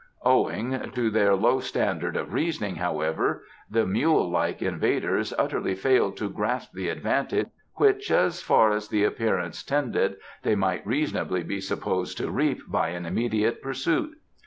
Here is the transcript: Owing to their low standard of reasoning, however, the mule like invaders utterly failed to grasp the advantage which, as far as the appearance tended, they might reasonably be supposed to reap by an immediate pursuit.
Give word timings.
Owing 0.25 0.89
to 0.95 1.11
their 1.11 1.35
low 1.35 1.59
standard 1.59 2.17
of 2.17 2.33
reasoning, 2.33 2.77
however, 2.77 3.43
the 3.69 3.85
mule 3.85 4.27
like 4.31 4.59
invaders 4.59 5.31
utterly 5.37 5.75
failed 5.75 6.17
to 6.17 6.27
grasp 6.31 6.71
the 6.73 6.89
advantage 6.89 7.49
which, 7.75 8.09
as 8.09 8.41
far 8.41 8.71
as 8.71 8.87
the 8.87 9.03
appearance 9.03 9.61
tended, 9.61 10.15
they 10.41 10.55
might 10.55 10.87
reasonably 10.87 11.43
be 11.43 11.61
supposed 11.61 12.17
to 12.17 12.31
reap 12.31 12.61
by 12.67 12.89
an 12.89 13.05
immediate 13.05 13.61
pursuit. 13.61 14.15